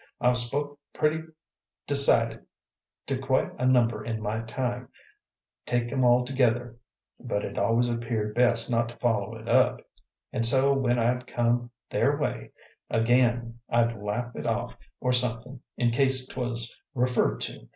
"I've 0.19 0.39
spoke 0.39 0.79
pretty 0.93 1.21
decided 1.85 2.43
to 3.05 3.19
quite 3.19 3.51
a 3.59 3.67
number 3.67 4.03
in 4.03 4.19
my 4.19 4.39
time, 4.41 4.89
take 5.67 5.91
'em 5.91 6.03
all 6.03 6.25
together, 6.25 6.77
but 7.19 7.45
it 7.45 7.59
always 7.59 7.87
appeared 7.87 8.33
best 8.33 8.67
not 8.71 8.89
to 8.89 8.97
follow 8.97 9.35
it 9.35 9.47
up; 9.47 9.81
an' 10.33 10.41
so 10.41 10.73
when 10.73 10.97
I'd 10.97 11.27
come 11.27 11.69
their 11.91 12.17
way 12.17 12.51
again 12.89 13.59
I'd 13.69 13.95
laugh 13.95 14.35
it 14.35 14.47
off 14.47 14.73
or 14.99 15.13
somethin', 15.13 15.61
in 15.77 15.91
case 15.91 16.25
't 16.25 16.33
was 16.35 16.75
referred 16.95 17.39
to. 17.41 17.69